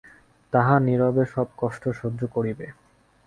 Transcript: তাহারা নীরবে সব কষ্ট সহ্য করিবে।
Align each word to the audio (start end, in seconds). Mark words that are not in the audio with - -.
তাহারা 0.53 0.83
নীরবে 0.87 1.23
সব 1.33 1.47
কষ্ট 1.57 1.83
সহ্য 1.99 2.21
করিবে। 2.27 2.65